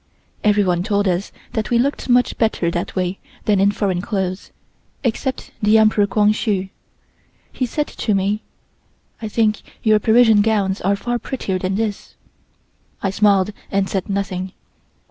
[0.43, 4.49] Everyone told us that we looked much better that way than in foreign clothes,
[5.03, 6.69] except the Emperor Kwang Hsu.
[7.53, 8.41] He said to me:
[9.21, 12.15] "I think your Parisian gowns are far prettier than this."
[13.03, 14.53] I smiled and said nothing.